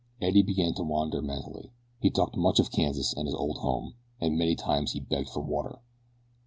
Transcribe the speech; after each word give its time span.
Eddie 0.19 0.41
began 0.41 0.73
to 0.73 0.81
wander 0.83 1.21
mentally. 1.21 1.69
He 1.99 2.09
talked 2.09 2.35
much 2.35 2.59
of 2.59 2.71
Kansas 2.71 3.13
and 3.13 3.27
his 3.27 3.35
old 3.35 3.59
home, 3.59 3.93
and 4.19 4.35
many 4.35 4.55
times 4.55 4.93
he 4.93 4.99
begged 4.99 5.29
for 5.29 5.41
water. 5.43 5.77